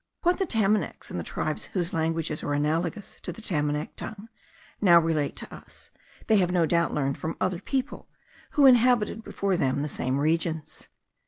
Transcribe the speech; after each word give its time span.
What 0.23 0.39
the 0.39 0.47
Tamanacs, 0.47 1.11
and 1.11 1.19
the 1.19 1.23
tribes 1.23 1.65
whose 1.75 1.93
languages 1.93 2.41
are 2.41 2.53
analogous 2.53 3.17
to 3.21 3.31
the 3.31 3.39
Tamanac 3.39 3.95
tongue, 3.95 4.29
now 4.81 4.99
relate 4.99 5.35
to 5.35 5.53
us, 5.53 5.91
they 6.25 6.37
have 6.37 6.51
no 6.51 6.65
doubt 6.65 6.91
learned 6.91 7.19
from 7.19 7.37
other 7.39 7.59
people, 7.59 8.09
who 8.57 8.65
inhabited 8.65 9.23
before 9.23 9.55
them 9.57 9.83
the 9.83 9.87
same 9.87 10.17
regions. 10.19 10.87